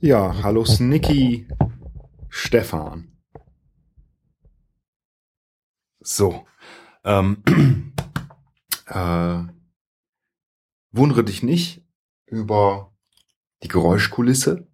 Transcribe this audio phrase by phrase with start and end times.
[0.00, 1.48] Ja, hallo Snicky
[2.28, 3.18] Stefan.
[5.98, 6.46] So.
[7.02, 7.42] Ähm,
[8.86, 9.42] äh,
[10.92, 11.84] wundere dich nicht
[12.26, 12.96] über
[13.64, 14.68] die Geräuschkulisse,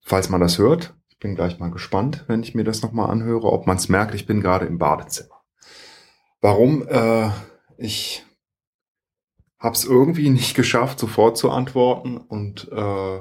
[0.00, 0.96] falls man das hört.
[1.10, 4.14] Ich bin gleich mal gespannt, wenn ich mir das nochmal anhöre, ob man es merkt.
[4.14, 5.44] Ich bin gerade im Badezimmer.
[6.40, 6.88] Warum?
[6.88, 7.28] Äh,
[7.76, 8.24] ich
[9.58, 13.20] habe es irgendwie nicht geschafft, sofort zu antworten und äh,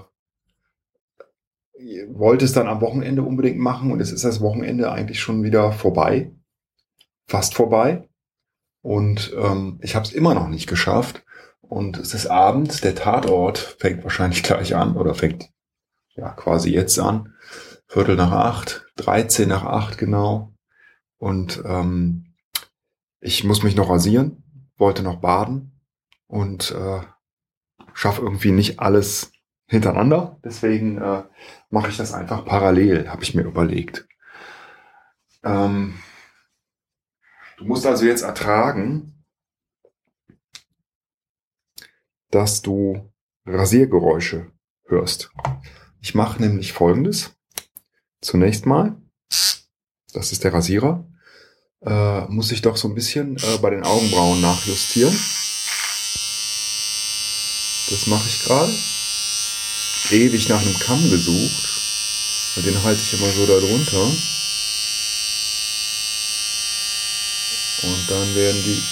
[2.09, 5.71] wollte es dann am Wochenende unbedingt machen und es ist das Wochenende eigentlich schon wieder
[5.71, 6.31] vorbei,
[7.27, 8.07] fast vorbei.
[8.81, 11.23] Und ähm, ich habe es immer noch nicht geschafft.
[11.61, 15.49] Und es ist abends, der Tatort fängt wahrscheinlich gleich an oder fängt
[16.15, 17.33] ja quasi jetzt an.
[17.87, 20.53] Viertel nach acht, 13 nach acht genau.
[21.17, 22.33] Und ähm,
[23.19, 24.43] ich muss mich noch rasieren,
[24.77, 25.81] wollte noch baden
[26.27, 27.01] und äh,
[27.93, 29.31] schaffe irgendwie nicht alles
[29.67, 30.39] hintereinander.
[30.43, 31.23] Deswegen äh,
[31.69, 34.07] mache ich das einfach parallel, habe ich mir überlegt.
[35.43, 35.99] Ähm,
[37.57, 39.23] du musst also jetzt ertragen,
[42.31, 43.13] dass du
[43.45, 44.51] Rasiergeräusche
[44.85, 45.31] hörst.
[46.01, 47.35] Ich mache nämlich Folgendes.
[48.21, 48.97] Zunächst mal,
[50.13, 51.07] das ist der Rasierer,
[51.81, 55.13] äh, muss ich doch so ein bisschen äh, bei den Augenbrauen nachjustieren.
[57.89, 58.73] Das mache ich gerade
[60.11, 61.69] ewig nach einem Kamm gesucht.
[62.55, 64.11] Und den halte ich immer so da drunter.
[67.83, 68.83] Und dann werden die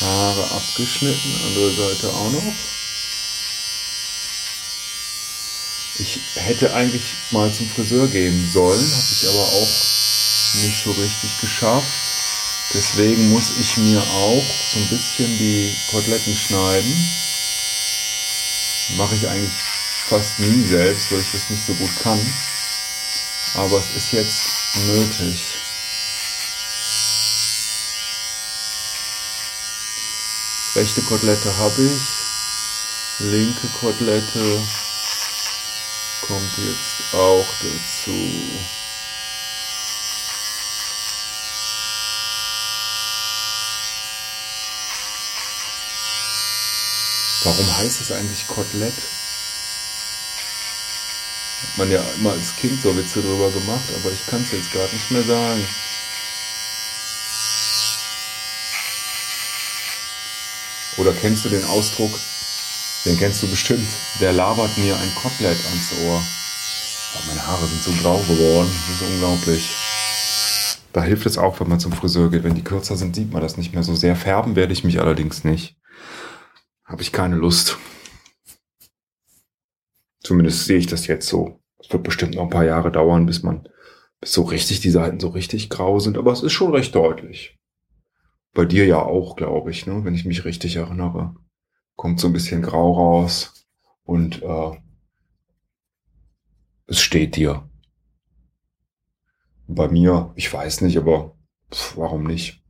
[0.00, 2.54] Haare abgeschnitten, andere Seite auch noch.
[5.98, 9.68] Ich hätte eigentlich mal zum Friseur gehen sollen, habe ich aber auch
[10.62, 11.86] nicht so richtig geschafft.
[12.72, 17.27] Deswegen muss ich mir auch so ein bisschen die Koteletten schneiden.
[18.96, 19.52] Mache ich eigentlich
[20.08, 22.20] fast nie selbst, weil ich das nicht so gut kann.
[23.54, 24.48] Aber es ist jetzt
[24.86, 25.54] nötig.
[30.74, 32.02] Rechte Kotelette habe ich.
[33.18, 34.62] Linke Kotelette
[36.22, 38.30] kommt jetzt auch dazu.
[47.44, 48.94] Warum heißt es eigentlich Kotelett?
[51.62, 54.72] Hat man ja immer als Kind so Witze drüber gemacht, aber ich kann es jetzt
[54.72, 55.64] gerade nicht mehr sagen.
[60.96, 62.10] Oder kennst du den Ausdruck,
[63.04, 63.88] den kennst du bestimmt,
[64.20, 66.20] der labert mir ein Kotelett ans Ohr.
[67.14, 69.70] Oh, meine Haare sind so grau geworden, das ist unglaublich.
[70.92, 72.42] Da hilft es auch, wenn man zum Friseur geht.
[72.42, 74.16] Wenn die kürzer sind, sieht man das nicht mehr so sehr.
[74.16, 75.76] Färben werde ich mich allerdings nicht.
[76.88, 77.78] Habe ich keine Lust.
[80.20, 81.60] Zumindest sehe ich das jetzt so.
[81.78, 83.68] Es wird bestimmt noch ein paar Jahre dauern, bis man,
[84.20, 86.16] bis so richtig die Seiten so richtig grau sind.
[86.16, 87.58] Aber es ist schon recht deutlich.
[88.54, 90.04] Bei dir ja auch, glaube ich, ne?
[90.04, 91.36] wenn ich mich richtig erinnere.
[91.94, 93.66] Kommt so ein bisschen grau raus
[94.04, 94.76] und äh,
[96.86, 97.68] es steht dir.
[99.66, 101.36] Bei mir, ich weiß nicht, aber
[101.70, 102.62] pff, warum nicht?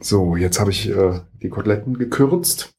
[0.00, 2.72] So, jetzt habe ich äh, die Koteletten gekürzt.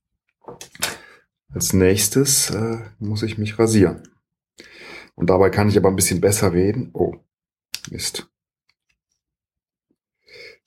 [1.50, 4.04] Als nächstes äh, muss ich mich rasieren.
[5.16, 6.92] Und dabei kann ich aber ein bisschen besser reden.
[6.94, 7.16] Oh,
[7.90, 8.30] Mist.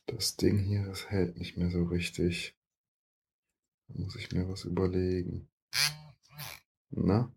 [0.07, 2.55] Das Ding hier, das hält nicht mehr so richtig.
[3.89, 5.49] Da muss ich mir was überlegen.
[6.91, 7.33] Na?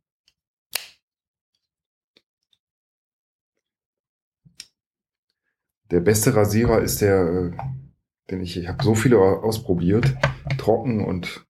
[5.91, 7.84] Der beste Rasierer ist der, äh,
[8.29, 10.15] den ich, ich habe so viele ausprobiert,
[10.57, 11.45] trocken und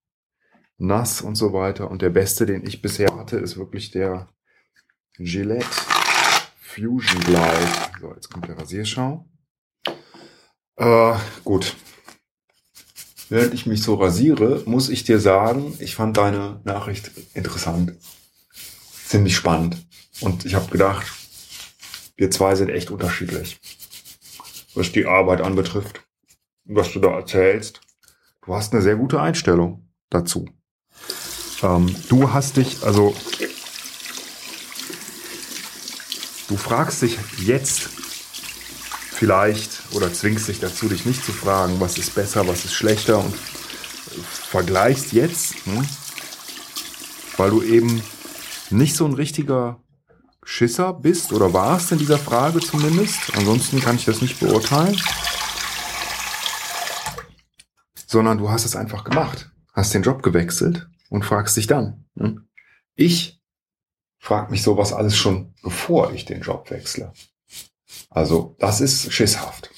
[0.77, 1.89] nass und so weiter.
[1.89, 4.29] Und der beste, den ich bisher hatte, ist wirklich der
[5.17, 5.65] Gillette
[6.59, 7.69] Fusion Glide.
[8.01, 9.25] So, jetzt kommt der Rasierschau.
[10.75, 11.75] Äh, gut.
[13.29, 17.93] Während ich mich so rasiere, muss ich dir sagen, ich fand deine Nachricht interessant.
[19.07, 19.77] Ziemlich spannend.
[20.19, 21.05] Und ich habe gedacht,
[22.17, 23.59] wir zwei sind echt unterschiedlich.
[24.73, 26.04] Was die Arbeit anbetrifft.
[26.65, 27.81] Was du da erzählst.
[28.45, 30.45] Du hast eine sehr gute Einstellung dazu.
[31.61, 33.15] Ähm, du hast dich, also
[36.47, 37.89] du fragst dich jetzt
[39.11, 43.19] vielleicht oder zwingst dich dazu, dich nicht zu fragen, was ist besser, was ist schlechter
[43.19, 45.85] und vergleichst jetzt, hm,
[47.37, 48.01] weil du eben
[48.69, 49.79] nicht so ein richtiger
[50.43, 53.35] Schisser bist oder warst in dieser Frage zumindest.
[53.35, 54.99] Ansonsten kann ich das nicht beurteilen.
[58.07, 59.51] Sondern du hast es einfach gemacht.
[59.73, 62.05] hast den Job gewechselt und fragst dich dann.
[62.15, 62.45] Ne?
[62.95, 63.41] Ich
[64.19, 67.13] frage mich sowas alles schon, bevor ich den Job wechsle.
[68.09, 69.69] Also das ist schisshaft.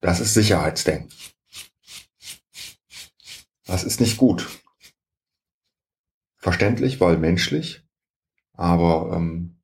[0.00, 1.12] Das ist Sicherheitsdenken.
[3.64, 4.48] Das ist nicht gut.
[6.36, 7.82] Verständlich, weil menschlich,
[8.52, 9.60] aber ähm,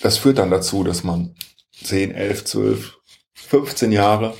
[0.00, 1.34] das führt dann dazu, dass man
[1.82, 2.98] 10, 11, 12,
[3.52, 4.34] 15 Jahre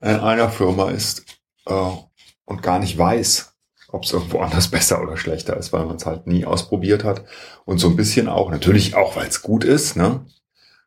[0.00, 1.26] in einer Firma ist
[1.66, 1.90] äh,
[2.46, 3.54] und gar nicht weiß,
[3.88, 7.26] ob es irgendwo anders besser oder schlechter ist, weil man es halt nie ausprobiert hat.
[7.66, 10.24] Und so ein bisschen auch, natürlich auch, weil es gut ist, ne?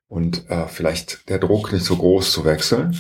[0.08, 3.00] Und äh, vielleicht der Druck nicht so groß zu wechseln.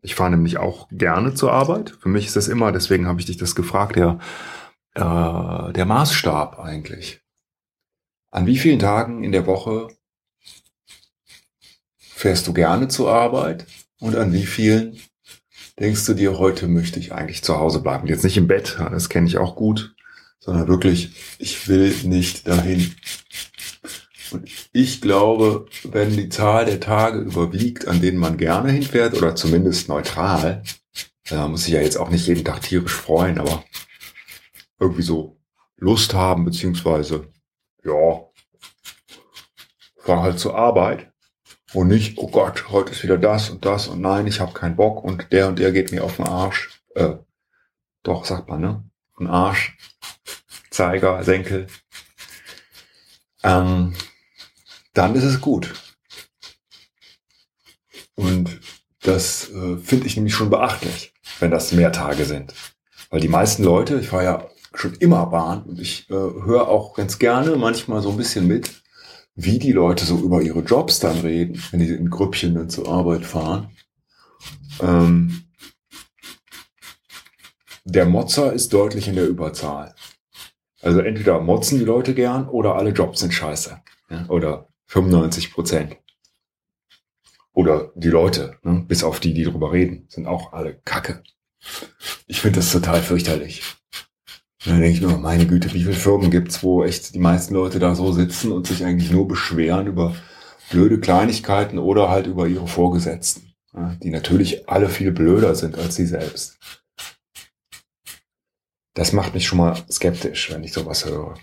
[0.00, 1.90] Ich fahre nämlich auch gerne zur Arbeit.
[1.90, 4.20] Für mich ist das immer, deswegen habe ich dich das gefragt, der,
[4.94, 7.20] äh, der Maßstab eigentlich.
[8.30, 9.97] An wie vielen Tagen in der Woche
[12.18, 13.64] fährst du gerne zur Arbeit
[14.00, 14.98] und an wie vielen
[15.78, 18.08] denkst du dir, heute möchte ich eigentlich zu Hause bleiben?
[18.08, 19.94] Jetzt nicht im Bett, das kenne ich auch gut,
[20.40, 22.92] sondern wirklich, ich will nicht dahin.
[24.32, 29.36] Und ich glaube, wenn die Zahl der Tage überwiegt, an denen man gerne hinfährt oder
[29.36, 30.64] zumindest neutral,
[31.30, 33.64] da muss ich ja jetzt auch nicht jeden Tag tierisch freuen, aber
[34.80, 35.40] irgendwie so
[35.76, 37.28] Lust haben, beziehungsweise,
[37.84, 38.22] ja,
[39.98, 41.12] fahr halt zur Arbeit
[41.74, 44.76] und nicht, oh Gott, heute ist wieder das und das und nein, ich habe keinen
[44.76, 46.80] Bock und der und der geht mir auf den Arsch.
[46.94, 47.14] Äh,
[48.02, 48.84] doch, sagt man, ne?
[49.18, 49.76] Ein Arsch,
[50.70, 51.66] Zeiger, Senkel.
[53.42, 53.94] Ähm,
[54.94, 55.74] dann ist es gut.
[58.14, 58.60] Und
[59.02, 62.54] das äh, finde ich nämlich schon beachtlich, wenn das mehr Tage sind.
[63.10, 66.94] Weil die meisten Leute, ich fahre ja schon immer Bahn und ich äh, höre auch
[66.94, 68.82] ganz gerne manchmal so ein bisschen mit,
[69.40, 72.88] wie die Leute so über ihre Jobs dann reden, wenn die in Grüppchen dann zur
[72.88, 73.70] Arbeit fahren.
[74.82, 75.44] Ähm,
[77.84, 79.94] der Motzer ist deutlich in der Überzahl.
[80.82, 83.80] Also entweder motzen die Leute gern oder alle Jobs sind scheiße.
[84.10, 84.26] Ja?
[84.28, 85.96] Oder 95 Prozent.
[87.52, 88.84] Oder die Leute, ne?
[88.88, 91.22] bis auf die, die drüber reden, sind auch alle Kacke.
[92.26, 93.62] Ich finde das total fürchterlich.
[94.64, 97.54] Und dann denke ich mir, meine Güte, wie viele Firmen gibt's, wo echt die meisten
[97.54, 100.16] Leute da so sitzen und sich eigentlich nur beschweren über
[100.70, 103.54] blöde Kleinigkeiten oder halt über ihre Vorgesetzten,
[104.02, 106.58] die natürlich alle viel blöder sind als sie selbst.
[108.94, 111.34] Das macht mich schon mal skeptisch, wenn ich sowas höre.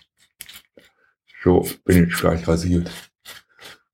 [1.42, 2.92] So, bin ich gleich rasiert.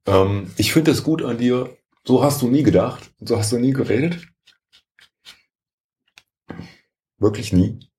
[0.07, 1.77] Ähm, ich finde es gut an dir.
[2.03, 3.11] So hast du nie gedacht.
[3.19, 4.25] So hast du nie geredet.
[7.19, 7.90] Wirklich nie.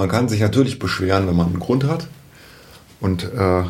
[0.00, 2.08] Man kann sich natürlich beschweren, wenn man einen Grund hat
[3.00, 3.64] und äh,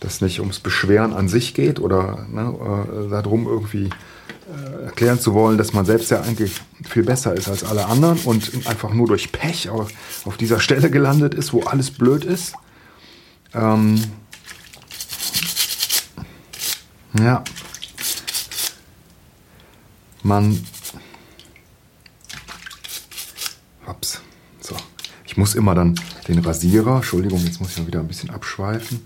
[0.00, 5.32] das nicht ums Beschweren an sich geht oder ne, äh, darum irgendwie äh, erklären zu
[5.32, 9.06] wollen, dass man selbst ja eigentlich viel besser ist als alle anderen und einfach nur
[9.06, 9.92] durch Pech auf,
[10.24, 12.54] auf dieser Stelle gelandet ist, wo alles blöd ist.
[13.54, 14.02] Ähm,
[17.16, 17.44] ja.
[20.24, 20.66] Man.
[23.86, 24.20] Ups.
[24.60, 24.76] So.
[25.32, 25.94] Ich muss immer dann
[26.28, 29.00] den Rasierer, Entschuldigung, jetzt muss ich mal wieder ein bisschen abschweifen.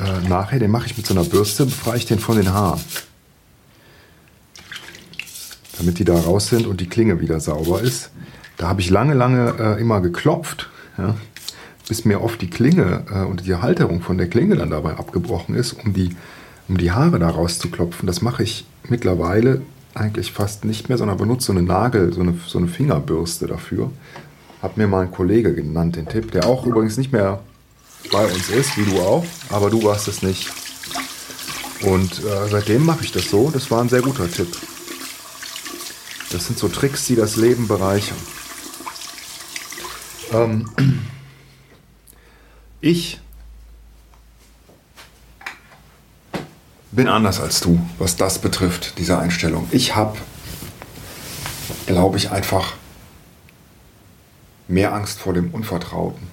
[0.00, 2.80] Äh, nachher, den mache ich mit so einer Bürste, befreie ich den von den Haaren.
[5.78, 8.10] Damit die da raus sind und die Klinge wieder sauber ist.
[8.56, 11.14] Da habe ich lange, lange äh, immer geklopft, ja,
[11.88, 15.54] bis mir oft die Klinge äh, und die Halterung von der Klinge dann dabei abgebrochen
[15.54, 16.16] ist, um die
[16.66, 18.08] um die Haare da rauszuklopfen.
[18.08, 19.62] Das mache ich mittlerweile
[19.94, 23.90] eigentlich fast nicht mehr, sondern benutze so eine Nagel, so eine, so eine Fingerbürste dafür.
[24.62, 27.40] Hat mir mal ein Kollege genannt, den Tipp, der auch übrigens nicht mehr
[28.12, 30.50] bei uns ist, wie du auch, aber du warst es nicht.
[31.82, 33.50] Und äh, seitdem mache ich das so.
[33.50, 34.54] Das war ein sehr guter Tipp.
[36.30, 38.18] Das sind so Tricks, die das Leben bereichern.
[40.32, 40.70] Ähm,
[42.80, 43.18] ich
[46.92, 49.66] bin anders als du, was das betrifft, diese Einstellung.
[49.70, 50.18] Ich habe,
[51.86, 52.74] glaube ich, einfach
[54.70, 56.28] mehr Angst vor dem Unvertrauten.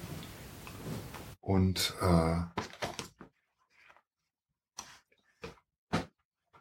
[1.40, 2.36] Und äh,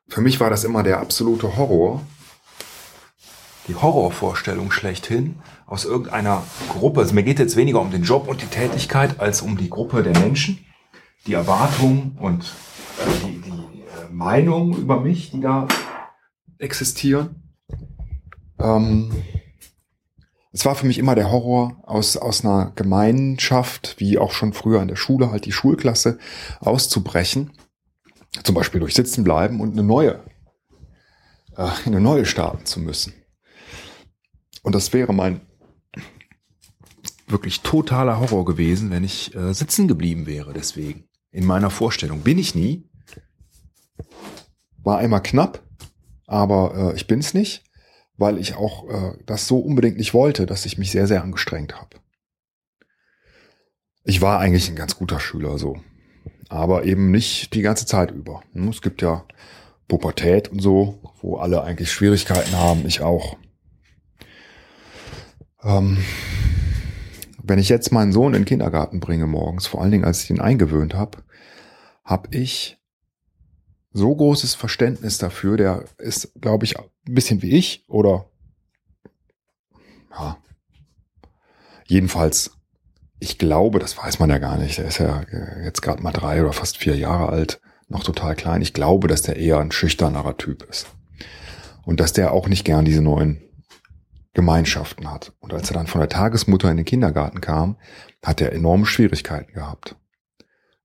[0.07, 2.01] für mich war das immer der absolute Horror,
[3.67, 7.01] die Horrorvorstellung schlechthin aus irgendeiner Gruppe.
[7.01, 10.03] Also mir geht jetzt weniger um den Job und die Tätigkeit als um die Gruppe
[10.03, 10.65] der Menschen,
[11.25, 15.67] die Erwartungen und äh, die, die Meinungen über mich, die da
[16.57, 17.43] existieren.
[18.57, 19.11] Ähm,
[20.57, 24.81] es war für mich immer der Horror, aus, aus einer Gemeinschaft, wie auch schon früher
[24.81, 26.17] in der Schule, halt die Schulklasse
[26.61, 27.51] auszubrechen.
[28.41, 30.23] Zum Beispiel durch Sitzen bleiben und eine neue
[31.55, 33.13] äh, eine neue starten zu müssen.
[34.63, 35.41] Und das wäre mein
[37.27, 40.53] wirklich totaler Horror gewesen, wenn ich äh, sitzen geblieben wäre.
[40.53, 42.89] Deswegen in meiner Vorstellung bin ich nie.
[44.83, 45.61] War einmal knapp,
[46.25, 47.63] aber äh, ich bin es nicht,
[48.17, 51.75] weil ich auch äh, das so unbedingt nicht wollte, dass ich mich sehr, sehr angestrengt
[51.75, 51.97] habe.
[54.03, 55.77] Ich war eigentlich ein ganz guter Schüler so,
[56.49, 58.41] aber eben nicht die ganze Zeit über.
[58.53, 59.25] Hm, es gibt ja
[59.87, 63.37] Pubertät und so, wo alle eigentlich Schwierigkeiten haben, ich auch.
[65.63, 65.97] Ähm,
[67.43, 70.29] wenn ich jetzt meinen Sohn in den Kindergarten bringe morgens, vor allen Dingen als ich
[70.29, 71.23] ihn eingewöhnt habe,
[72.03, 72.77] habe ich
[73.91, 75.57] so großes Verständnis dafür.
[75.57, 76.75] Der ist, glaube ich,
[77.07, 78.29] ein bisschen wie ich oder
[80.11, 80.37] ja,
[81.85, 82.51] jedenfalls,
[83.19, 84.77] ich glaube, das weiß man ja gar nicht.
[84.77, 85.23] Der ist ja
[85.63, 88.61] jetzt gerade mal drei oder fast vier Jahre alt, noch total klein.
[88.61, 90.87] Ich glaube, dass der eher ein schüchternerer Typ ist.
[91.83, 93.41] Und dass der auch nicht gern diese neuen
[94.33, 95.33] Gemeinschaften hat.
[95.39, 97.77] Und als er dann von der Tagesmutter in den Kindergarten kam,
[98.23, 99.95] hat er enorme Schwierigkeiten gehabt.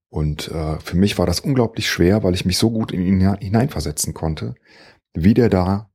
[0.09, 3.37] Und äh, für mich war das unglaublich schwer, weil ich mich so gut in ihn
[3.37, 4.55] hineinversetzen konnte,
[5.13, 5.92] wie der da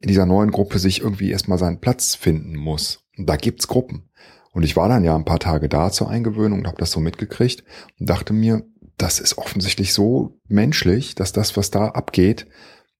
[0.00, 3.04] in dieser neuen Gruppe sich irgendwie erstmal seinen Platz finden muss.
[3.16, 4.10] Und da gibt's Gruppen.
[4.52, 7.00] Und ich war dann ja ein paar Tage da zur Eingewöhnung und habe das so
[7.00, 7.64] mitgekriegt
[7.98, 8.64] und dachte mir,
[8.96, 12.46] das ist offensichtlich so menschlich, dass das, was da abgeht,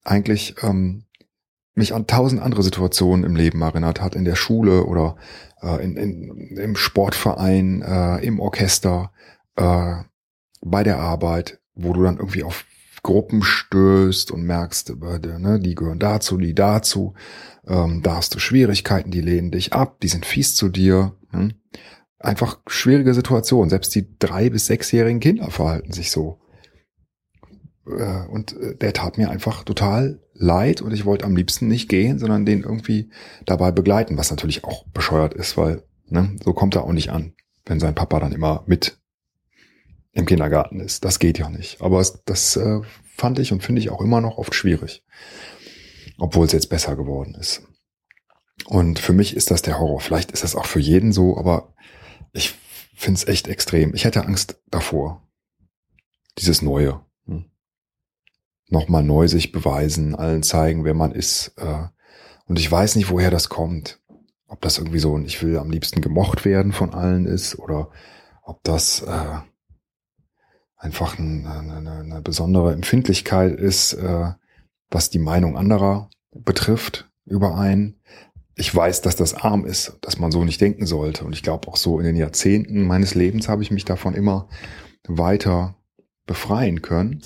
[0.03, 1.05] eigentlich ähm,
[1.75, 5.17] mich an tausend andere Situationen im Leben erinnert hat, in der Schule oder
[5.61, 9.11] äh, in, in, im Sportverein, äh, im Orchester,
[9.55, 9.95] äh,
[10.61, 12.65] bei der Arbeit, wo du dann irgendwie auf
[13.03, 17.13] Gruppen stößt und merkst, ne, die gehören dazu, die dazu,
[17.67, 21.15] ähm, da hast du Schwierigkeiten, die lehnen dich ab, die sind fies zu dir.
[21.31, 21.53] Hm?
[22.17, 23.69] Einfach schwierige Situation.
[23.69, 26.39] Selbst die drei- bis sechsjährigen Kinder verhalten sich so.
[27.85, 31.89] Äh, und äh, der tat mir einfach total leid und ich wollte am liebsten nicht
[31.89, 33.09] gehen, sondern den irgendwie
[33.45, 37.33] dabei begleiten, was natürlich auch bescheuert ist, weil ne, so kommt er auch nicht an,
[37.65, 38.98] wenn sein Papa dann immer mit
[40.11, 41.05] im Kindergarten ist.
[41.05, 41.81] Das geht ja nicht.
[41.81, 42.81] Aber das äh,
[43.15, 45.03] fand ich und finde ich auch immer noch oft schwierig.
[46.17, 47.63] Obwohl es jetzt besser geworden ist.
[48.65, 49.99] Und für mich ist das der Horror.
[49.99, 51.73] Vielleicht ist das auch für jeden so, aber
[52.33, 52.55] ich
[52.95, 53.93] finde es echt extrem.
[53.93, 55.27] Ich hätte Angst davor.
[56.37, 57.01] Dieses Neue.
[57.25, 57.45] Hm.
[58.67, 61.53] Nochmal neu sich beweisen, allen zeigen, wer man ist.
[61.57, 61.87] Äh,
[62.45, 63.99] und ich weiß nicht, woher das kommt.
[64.47, 67.91] Ob das irgendwie so ein Ich will am liebsten gemocht werden von allen ist oder
[68.43, 69.39] ob das äh,
[70.79, 74.31] einfach eine, eine, eine besondere Empfindlichkeit ist, äh,
[74.89, 78.01] was die Meinung anderer betrifft über einen.
[78.55, 81.25] Ich weiß, dass das arm ist, dass man so nicht denken sollte.
[81.25, 84.47] Und ich glaube auch so in den Jahrzehnten meines Lebens habe ich mich davon immer
[85.07, 85.75] weiter
[86.25, 87.21] befreien können.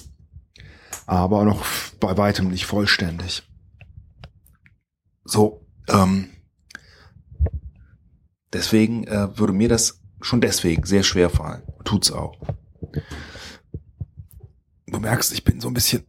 [1.06, 1.66] Aber noch
[2.00, 3.44] bei weitem nicht vollständig.
[5.26, 6.30] So, ähm,
[8.52, 11.64] deswegen äh, würde mir das schon deswegen sehr schwer fallen.
[11.84, 12.38] Tut's auch.
[14.94, 16.06] Du merkst, ich bin so ein bisschen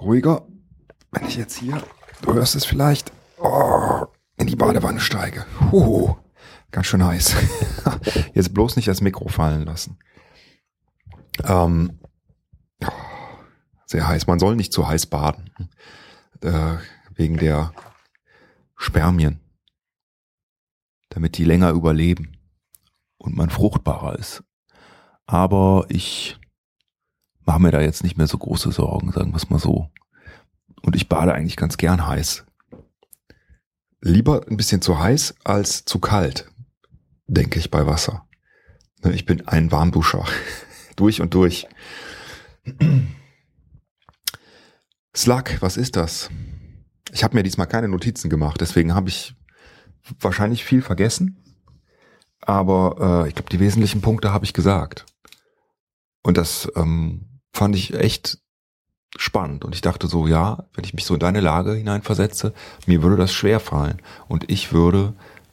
[0.00, 0.44] ruhiger,
[1.12, 1.80] wenn ich jetzt hier,
[2.22, 4.04] du hörst es vielleicht, oh,
[4.36, 5.46] in die Badewanne steige.
[5.70, 6.16] Huhu,
[6.72, 7.36] ganz schön heiß.
[8.34, 9.96] Jetzt bloß nicht das Mikro fallen lassen.
[11.44, 12.00] Ähm,
[13.86, 14.26] sehr heiß.
[14.26, 15.50] Man soll nicht zu heiß baden.
[16.40, 16.78] Äh,
[17.14, 17.72] wegen der
[18.76, 19.38] Spermien.
[21.10, 22.31] Damit die länger überleben
[23.22, 24.42] und man fruchtbarer ist.
[25.26, 26.38] Aber ich
[27.44, 29.90] mache mir da jetzt nicht mehr so große Sorgen, sagen wir es mal so.
[30.82, 32.44] Und ich bade eigentlich ganz gern heiß.
[34.00, 36.50] Lieber ein bisschen zu heiß als zu kalt,
[37.26, 38.26] denke ich bei Wasser.
[39.04, 40.24] Ne, ich bin ein Warmduscher.
[40.96, 41.68] durch und durch.
[45.16, 46.30] Slug, was ist das?
[47.12, 49.34] Ich habe mir diesmal keine Notizen gemacht, deswegen habe ich
[50.18, 51.41] wahrscheinlich viel vergessen.
[52.42, 55.06] Aber äh, ich glaube, die wesentlichen Punkte habe ich gesagt.
[56.22, 57.22] Und das ähm,
[57.52, 58.38] fand ich echt
[59.16, 59.64] spannend.
[59.64, 62.52] Und ich dachte so, ja, wenn ich mich so in deine Lage hineinversetze,
[62.86, 64.00] mir würde das schwer fallen.
[64.28, 65.12] Und ich würde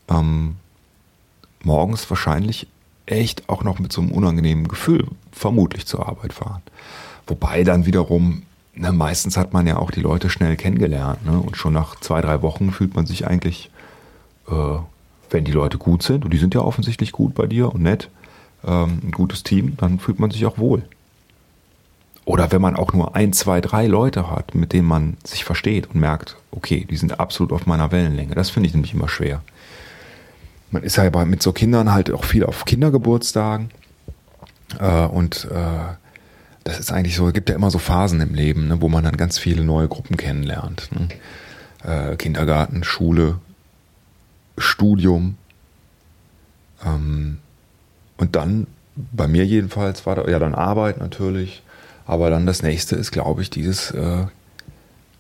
[0.10, 0.56] ähm,
[1.64, 2.68] morgens wahrscheinlich
[3.06, 6.62] echt auch noch mit so einem unangenehmen Gefühl vermutlich zur Arbeit fahren.
[7.28, 8.44] Wobei dann wiederum,
[8.74, 11.26] ne, meistens hat man ja auch die Leute schnell kennengelernt.
[11.26, 11.40] Ne?
[11.40, 13.72] Und schon nach zwei, drei Wochen fühlt man sich eigentlich
[14.48, 14.78] äh,
[15.30, 18.10] wenn die Leute gut sind, und die sind ja offensichtlich gut bei dir und nett,
[18.66, 20.84] ähm, ein gutes Team, dann fühlt man sich auch wohl.
[22.26, 25.88] Oder wenn man auch nur ein, zwei, drei Leute hat, mit denen man sich versteht
[25.88, 28.36] und merkt, okay, die sind absolut auf meiner Wellenlänge.
[28.36, 29.42] Das finde ich nämlich immer schwer.
[30.70, 33.72] Man ist ja mit so Kindern halt auch viel auf Kindergeburtstagen.
[34.80, 35.96] Äh, und äh,
[36.64, 39.04] das ist eigentlich so, es gibt ja immer so Phasen im Leben, ne, wo man
[39.04, 40.90] dann ganz viele neue Gruppen kennenlernt.
[40.92, 41.10] Ne?
[41.84, 43.40] Äh, Kindergarten, Schule,
[44.60, 45.38] Studium.
[46.86, 47.40] Ähm,
[48.18, 51.64] und dann, bei mir jedenfalls, war da ja dann Arbeit natürlich.
[52.06, 54.26] Aber dann das nächste ist, glaube ich, dieses, äh,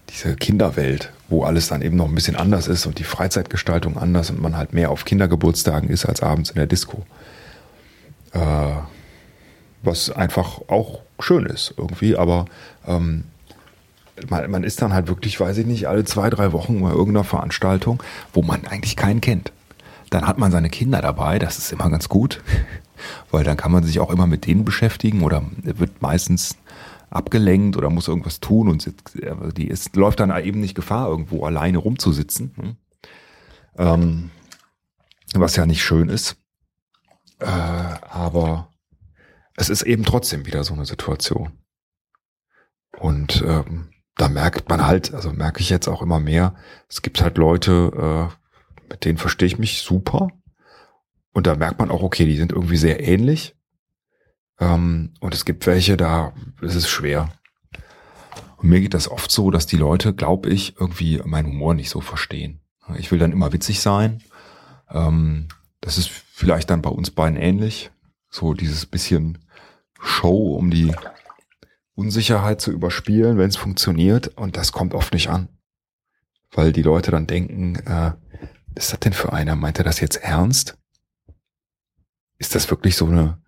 [0.10, 4.29] diese Kinderwelt, wo alles dann eben noch ein bisschen anders ist und die Freizeitgestaltung anders
[4.31, 7.05] und man halt mehr auf Kindergeburtstagen ist als abends in der Disco.
[8.34, 8.39] Äh,
[9.84, 12.46] was einfach auch schön ist irgendwie, aber
[12.88, 13.25] ähm,
[14.29, 17.23] man, man ist dann halt wirklich, weiß ich nicht, alle zwei, drei Wochen bei irgendeiner
[17.23, 18.01] Veranstaltung,
[18.33, 19.51] wo man eigentlich keinen kennt.
[20.09, 22.41] Dann hat man seine Kinder dabei, das ist immer ganz gut,
[23.31, 26.57] weil dann kann man sich auch immer mit denen beschäftigen oder wird meistens
[27.09, 28.91] abgelenkt oder muss irgendwas tun und
[29.57, 32.53] die ist, läuft dann eben nicht Gefahr, irgendwo alleine rumzusitzen.
[32.55, 32.75] Ne?
[33.77, 34.31] Ähm,
[35.33, 36.38] was ja nicht schön ist.
[37.39, 38.69] Äh, aber
[39.55, 41.51] es ist eben trotzdem wieder so eine Situation.
[42.97, 46.53] Und ähm, da merkt man halt, also merke ich jetzt auch immer mehr,
[46.89, 50.27] es gibt halt Leute, äh, mit denen verstehe ich mich super.
[51.31, 53.55] Und da merkt man auch, okay, die sind irgendwie sehr ähnlich.
[54.59, 57.29] Ähm, und es gibt welche, da ist es schwer.
[58.57, 61.89] Und mir geht das oft so, dass die Leute, glaube ich, irgendwie meinen Humor nicht
[61.89, 62.59] so verstehen.
[62.97, 64.21] Ich will dann immer witzig sein.
[64.91, 65.47] Ähm,
[65.79, 67.89] das ist vielleicht dann bei uns beiden ähnlich.
[68.29, 69.38] So dieses bisschen
[70.01, 70.93] Show, um die
[72.00, 74.29] Unsicherheit zu überspielen, wenn es funktioniert.
[74.29, 75.50] Und das kommt oft nicht an.
[76.51, 78.13] Weil die Leute dann denken, äh,
[78.74, 79.58] was ist das denn für einer?
[79.58, 80.77] Meint er das jetzt ernst?
[82.38, 83.41] Ist das wirklich so eine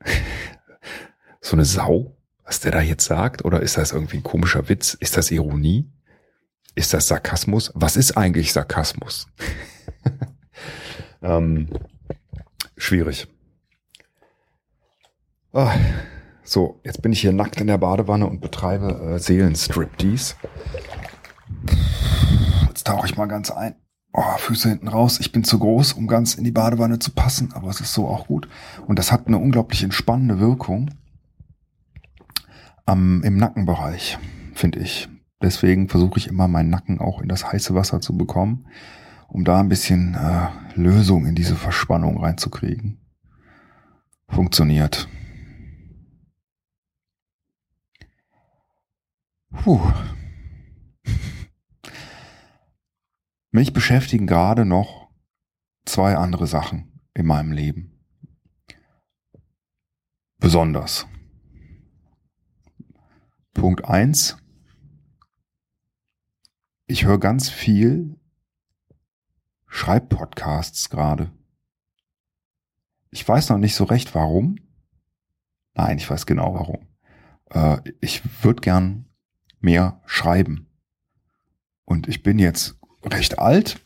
[1.40, 3.46] so eine Sau, was der da jetzt sagt?
[3.46, 4.92] Oder ist das irgendwie ein komischer Witz?
[4.94, 5.90] Ist das Ironie?
[6.74, 7.72] Ist das Sarkasmus?
[7.74, 9.26] Was ist eigentlich Sarkasmus?
[11.22, 11.68] ähm,
[12.76, 13.26] schwierig.
[15.54, 15.74] Ah,
[16.44, 20.34] so, jetzt bin ich hier nackt in der Badewanne und betreibe äh, Seelenstriptease.
[22.68, 23.76] Jetzt tauche ich mal ganz ein.
[24.12, 25.20] Oh, Füße hinten raus.
[25.20, 28.08] Ich bin zu groß, um ganz in die Badewanne zu passen, aber es ist so
[28.08, 28.48] auch gut.
[28.86, 30.90] Und das hat eine unglaublich entspannende Wirkung
[32.84, 34.18] am, im Nackenbereich,
[34.54, 35.08] finde ich.
[35.40, 38.66] Deswegen versuche ich immer meinen Nacken auch in das heiße Wasser zu bekommen,
[39.28, 42.98] um da ein bisschen äh, Lösung in diese Verspannung reinzukriegen.
[44.28, 45.08] Funktioniert.
[49.52, 49.92] Puh.
[53.50, 55.10] Mich beschäftigen gerade noch
[55.84, 57.92] zwei andere Sachen in meinem Leben.
[60.38, 61.06] Besonders.
[63.54, 64.38] Punkt eins:
[66.86, 68.18] Ich höre ganz viel
[69.68, 71.30] Schreibpodcasts gerade.
[73.10, 74.56] Ich weiß noch nicht so recht warum.
[75.74, 76.88] Nein, ich weiß genau warum.
[77.50, 79.06] Äh, ich würde gern
[79.62, 80.66] mehr schreiben.
[81.84, 83.80] Und ich bin jetzt recht alt.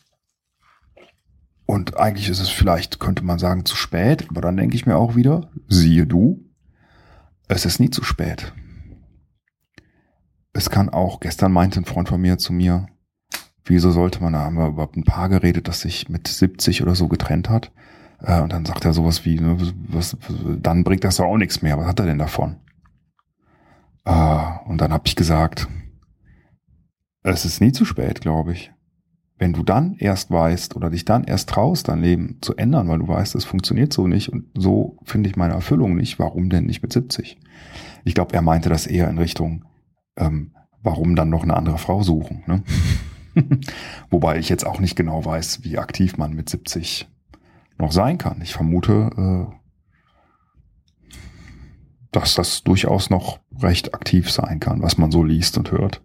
[1.67, 4.27] Und eigentlich ist es vielleicht, könnte man sagen, zu spät.
[4.29, 6.45] Aber dann denke ich mir auch wieder, siehe du,
[7.49, 8.53] es ist nie zu spät.
[10.53, 12.87] Es kann auch, gestern meinte ein Freund von mir zu mir,
[13.65, 16.95] wieso sollte man, da haben wir überhaupt ein Paar geredet, das sich mit 70 oder
[16.95, 17.73] so getrennt hat.
[18.21, 19.59] Äh, und dann sagt er sowas wie, ne,
[19.89, 20.17] was,
[20.61, 21.77] dann bringt das doch auch nichts mehr.
[21.79, 22.57] Was hat er denn davon?
[24.07, 25.69] Äh, und dann habe ich gesagt,
[27.23, 28.73] es ist nie zu spät, glaube ich
[29.39, 32.99] wenn du dann erst weißt oder dich dann erst traust, dein Leben zu ändern, weil
[32.99, 36.65] du weißt, es funktioniert so nicht und so finde ich meine Erfüllung nicht, warum denn
[36.65, 37.39] nicht mit 70?
[38.05, 39.65] Ich glaube, er meinte das eher in Richtung,
[40.17, 42.45] ähm, warum dann noch eine andere Frau suchen.
[42.47, 42.63] Ne?
[44.11, 47.07] Wobei ich jetzt auch nicht genau weiß, wie aktiv man mit 70
[47.79, 48.41] noch sein kann.
[48.41, 51.11] Ich vermute, äh,
[52.11, 56.03] dass das durchaus noch recht aktiv sein kann, was man so liest und hört.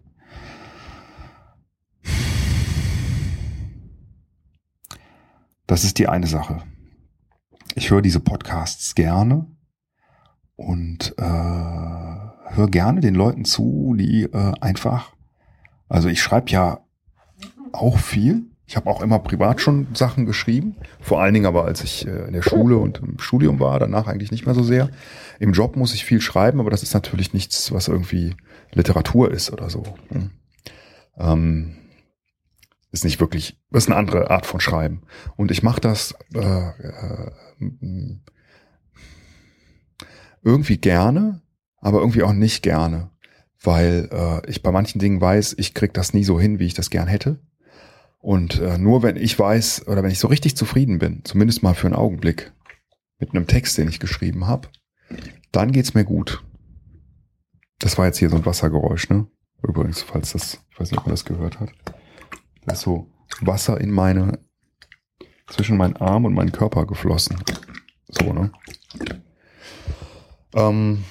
[5.66, 6.62] Das ist die eine Sache.
[7.74, 9.46] Ich höre diese Podcasts gerne
[10.56, 15.14] und äh, höre gerne den Leuten zu, die äh, einfach,
[15.88, 16.80] also ich schreibe ja
[17.72, 18.51] auch viel.
[18.72, 22.24] Ich habe auch immer privat schon Sachen geschrieben, vor allen Dingen aber als ich äh,
[22.26, 24.88] in der Schule und im Studium war, danach eigentlich nicht mehr so sehr.
[25.38, 28.34] Im Job muss ich viel schreiben, aber das ist natürlich nichts, was irgendwie
[28.72, 29.82] Literatur ist oder so.
[30.08, 30.30] Hm.
[31.18, 31.76] Ähm,
[32.92, 35.02] ist nicht wirklich, ist eine andere Art von Schreiben.
[35.36, 37.30] Und ich mache das äh, äh,
[40.40, 41.42] irgendwie gerne,
[41.76, 43.10] aber irgendwie auch nicht gerne,
[43.62, 46.72] weil äh, ich bei manchen Dingen weiß, ich krieg das nie so hin, wie ich
[46.72, 47.38] das gern hätte.
[48.22, 51.74] Und äh, nur wenn ich weiß oder wenn ich so richtig zufrieden bin, zumindest mal
[51.74, 52.52] für einen Augenblick
[53.18, 54.68] mit einem Text, den ich geschrieben habe,
[55.50, 56.44] dann geht's mir gut.
[57.80, 59.26] Das war jetzt hier so ein Wassergeräusch, ne?
[59.60, 61.70] Übrigens, falls das, ich weiß nicht, ob man das gehört hat.
[62.64, 64.38] Da ist so Wasser in meine,
[65.48, 67.42] zwischen meinen Arm und meinen Körper geflossen.
[68.06, 68.52] So, ne?
[70.54, 71.04] Ähm,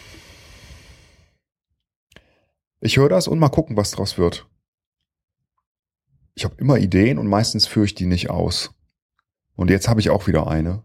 [2.79, 4.47] ich höre das und mal gucken, was draus wird.
[6.41, 8.73] Ich habe immer Ideen und meistens führe ich die nicht aus.
[9.55, 10.81] Und jetzt habe ich auch wieder eine,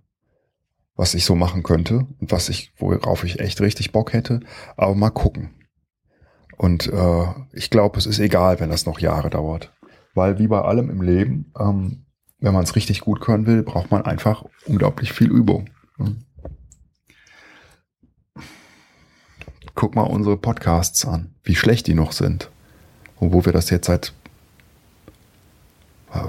[0.97, 4.41] was ich so machen könnte und was ich, worauf ich echt richtig Bock hätte.
[4.77, 5.55] Aber mal gucken.
[6.59, 9.73] Und äh, ich glaube, es ist egal, wenn das noch Jahre dauert.
[10.13, 12.05] Weil wie bei allem im Leben, ähm,
[12.39, 15.71] wenn man es richtig gut können will, braucht man einfach unglaublich viel Übung.
[19.75, 22.51] Guck mal unsere Podcasts an, wie schlecht die noch sind.
[23.19, 24.13] Und wo wir das jetzt seit,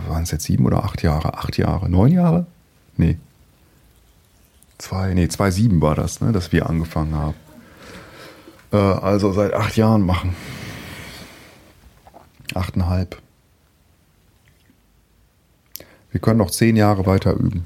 [0.08, 1.34] waren es jetzt sieben oder acht Jahre?
[1.38, 1.89] Acht Jahre?
[1.89, 2.45] Neun Jahre?
[2.95, 3.17] Nee.
[4.78, 7.36] Zwei, nee, zwei sieben war das, ne, dass wir angefangen haben.
[8.71, 10.36] Äh, also seit acht Jahren machen.
[12.54, 13.21] Achteinhalb.
[16.12, 17.65] Wir können noch zehn Jahre weiter üben.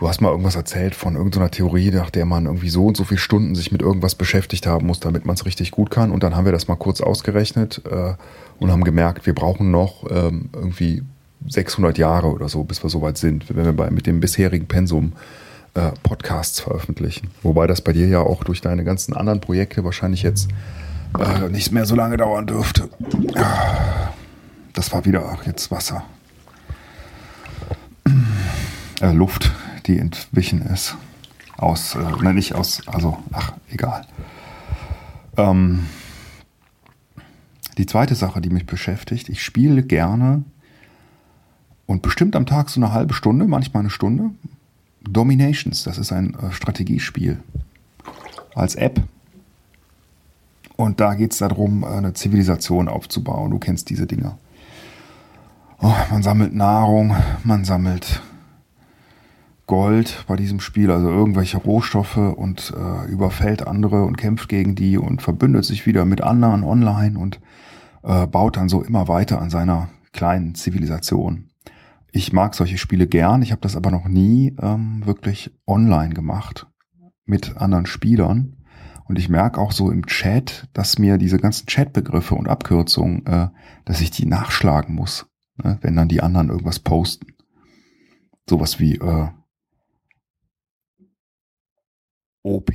[0.00, 3.04] Du hast mal irgendwas erzählt von irgendeiner Theorie, nach der man irgendwie so und so
[3.04, 6.10] viele Stunden sich mit irgendwas beschäftigt haben muss, damit man es richtig gut kann.
[6.10, 8.14] Und dann haben wir das mal kurz ausgerechnet äh,
[8.58, 11.02] und haben gemerkt, wir brauchen noch ähm, irgendwie
[11.46, 15.12] 600 Jahre oder so, bis wir soweit sind, wenn wir bei, mit dem bisherigen Pensum
[15.74, 17.28] äh, Podcasts veröffentlichen.
[17.42, 20.48] Wobei das bei dir ja auch durch deine ganzen anderen Projekte wahrscheinlich jetzt
[21.18, 22.88] äh, nicht mehr so lange dauern dürfte.
[24.72, 26.04] Das war wieder jetzt Wasser.
[29.02, 29.52] Äh, Luft,
[29.86, 30.96] die entwichen ist.
[31.56, 34.06] Aus, äh, nein, nicht aus, also, ach, egal.
[35.36, 35.86] Ähm,
[37.78, 40.42] die zweite Sache, die mich beschäftigt, ich spiele gerne
[41.86, 44.30] und bestimmt am Tag so eine halbe Stunde, manchmal eine Stunde,
[45.02, 47.40] Dominations, das ist ein äh, Strategiespiel
[48.54, 49.02] als App.
[50.76, 53.50] Und da geht es darum, eine Zivilisation aufzubauen.
[53.50, 54.38] Du kennst diese Dinger.
[55.80, 57.14] Oh, man sammelt Nahrung,
[57.44, 58.22] man sammelt
[59.70, 64.98] Gold bei diesem Spiel, also irgendwelche Rohstoffe und äh, überfällt andere und kämpft gegen die
[64.98, 67.40] und verbündet sich wieder mit anderen online und
[68.02, 71.50] äh, baut dann so immer weiter an seiner kleinen Zivilisation.
[72.10, 76.66] Ich mag solche Spiele gern, ich habe das aber noch nie ähm, wirklich online gemacht
[77.24, 78.56] mit anderen Spielern.
[79.04, 83.50] Und ich merke auch so im Chat, dass mir diese ganzen Chatbegriffe und Abkürzungen, äh,
[83.84, 85.26] dass ich die nachschlagen muss,
[85.62, 87.28] ne, wenn dann die anderen irgendwas posten.
[88.48, 89.28] Sowas wie äh,
[92.42, 92.70] OP.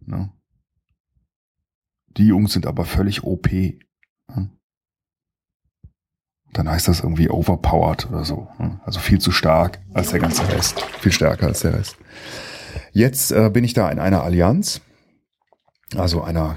[0.00, 0.32] Ne?
[2.16, 3.50] Die Jungs sind aber völlig OP.
[3.52, 4.50] Ne?
[6.54, 8.48] dann heißt das irgendwie overpowered oder so.
[8.58, 8.80] Ne?
[8.84, 10.80] Also viel zu stark als der ganze Rest.
[11.00, 11.96] Viel stärker als der Rest.
[12.92, 14.80] Jetzt äh, bin ich da in einer Allianz,
[15.96, 16.56] also einer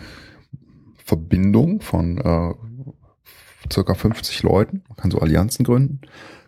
[1.04, 2.54] Verbindung von äh,
[3.72, 4.84] circa 50 Leuten.
[4.88, 6.02] Man kann so Allianzen gründen,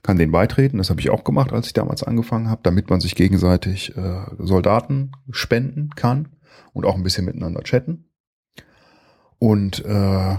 [0.03, 0.77] kann denen beitreten.
[0.77, 4.23] Das habe ich auch gemacht, als ich damals angefangen habe, damit man sich gegenseitig äh,
[4.37, 6.29] Soldaten spenden kann
[6.73, 8.05] und auch ein bisschen miteinander chatten.
[9.39, 10.35] Und äh,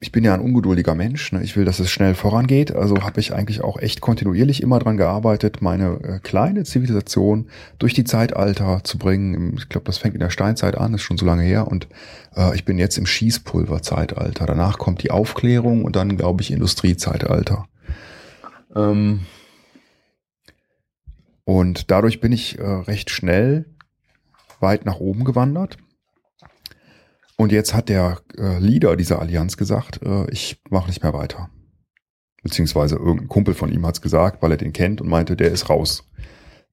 [0.00, 1.32] ich bin ja ein ungeduldiger Mensch.
[1.32, 1.42] Ne?
[1.42, 2.74] Ich will, dass es schnell vorangeht.
[2.74, 7.48] Also habe ich eigentlich auch echt kontinuierlich immer dran gearbeitet, meine äh, kleine Zivilisation
[7.80, 9.56] durch die Zeitalter zu bringen.
[9.58, 11.66] Ich glaube, das fängt in der Steinzeit an, ist schon so lange her.
[11.66, 11.88] Und
[12.36, 14.46] äh, ich bin jetzt im Schießpulverzeitalter.
[14.46, 17.66] Danach kommt die Aufklärung und dann, glaube ich, Industriezeitalter.
[18.76, 19.26] Ähm
[21.44, 23.64] und dadurch bin ich äh, recht schnell
[24.60, 25.76] weit nach oben gewandert
[27.38, 31.50] und jetzt hat der äh, Leader dieser Allianz gesagt, äh, ich mache nicht mehr weiter.
[32.42, 35.70] Beziehungsweise irgendein Kumpel von ihm hat's gesagt, weil er den kennt und meinte, der ist
[35.70, 36.04] raus.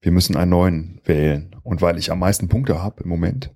[0.00, 1.54] Wir müssen einen neuen wählen.
[1.62, 3.54] Und weil ich am meisten Punkte habe im Moment,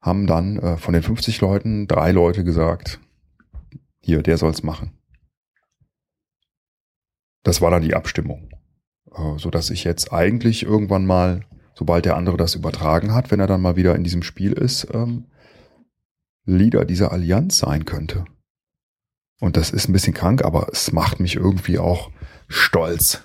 [0.00, 2.98] haben dann äh, von den 50 Leuten drei Leute gesagt,
[4.00, 4.92] hier, der soll's machen.
[7.42, 8.48] Das war dann die Abstimmung.
[9.14, 11.42] Äh, so dass ich jetzt eigentlich irgendwann mal,
[11.74, 14.88] sobald der andere das übertragen hat, wenn er dann mal wieder in diesem Spiel ist,
[14.94, 15.26] ähm,
[16.44, 18.24] Leader dieser Allianz sein könnte.
[19.40, 22.10] Und das ist ein bisschen krank, aber es macht mich irgendwie auch
[22.48, 23.22] stolz.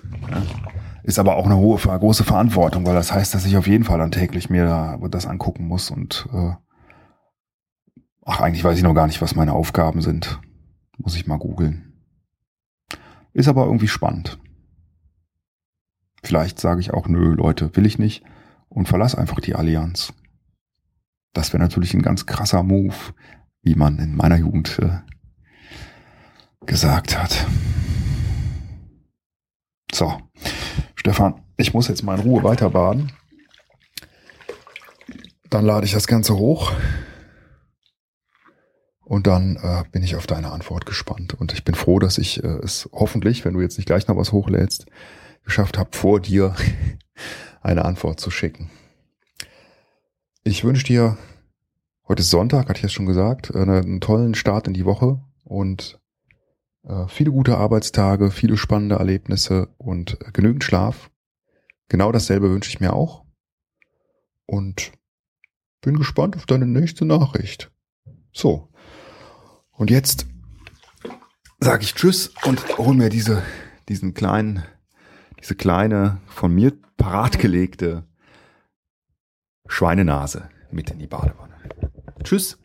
[1.04, 4.00] Ist aber auch eine hohe, große Verantwortung, weil das heißt, dass ich auf jeden Fall
[4.00, 6.54] dann täglich mir das angucken muss und äh,
[8.26, 10.40] ach, eigentlich weiß ich noch gar nicht, was meine Aufgaben sind.
[10.98, 11.94] Muss ich mal googeln.
[13.34, 14.40] Ist aber irgendwie spannend.
[16.24, 18.24] Vielleicht sage ich auch, nö, Leute, will ich nicht
[18.70, 20.14] und verlass einfach die Allianz.
[21.34, 22.96] Das wäre natürlich ein ganz krasser Move,
[23.62, 25.00] wie man in meiner Jugend äh,
[26.66, 27.46] gesagt hat.
[29.94, 30.22] So,
[30.96, 33.12] Stefan, ich muss jetzt mal in Ruhe weiter baden.
[35.50, 36.74] Dann lade ich das Ganze hoch
[39.08, 41.34] Und dann äh, bin ich auf deine Antwort gespannt.
[41.34, 44.18] Und ich bin froh, dass ich äh, es hoffentlich, wenn du jetzt nicht gleich noch
[44.18, 44.86] was hochlädst,
[45.46, 46.54] geschafft habe, vor dir
[47.62, 48.70] eine Antwort zu schicken.
[50.48, 51.18] Ich wünsche dir,
[52.08, 55.22] heute ist Sonntag, hatte ich ja schon gesagt, äh, einen tollen Start in die Woche
[55.44, 56.00] und
[56.84, 61.12] äh, viele gute Arbeitstage, viele spannende Erlebnisse und genügend Schlaf.
[61.90, 63.26] Genau dasselbe wünsche ich mir auch.
[64.46, 64.94] Und
[65.82, 67.70] bin gespannt auf deine nächste Nachricht.
[68.32, 68.70] So,
[69.72, 70.28] und jetzt
[71.60, 73.44] sage ich Tschüss und hol mir diese,
[73.90, 74.64] diesen kleinen,
[75.42, 78.07] diese kleine, von mir parat gelegte
[79.68, 81.54] Schweinenase mit in die Badewanne.
[82.24, 82.58] Tschüss.